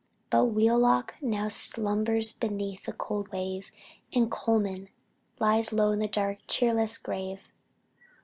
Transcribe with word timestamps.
But 0.31 0.45
Wheelock 0.45 1.13
now 1.21 1.47
slumbers 1.47 2.33
beneath 2.33 2.85
the 2.85 2.91
cold 2.91 3.27
wave, 3.31 3.69
And 4.11 4.31
Colman 4.31 4.89
lies 5.39 5.71
low 5.71 5.91
in 5.91 5.99
the 5.99 6.07
dark 6.07 6.39
cheerless 6.47 6.97
grave. 6.97 7.41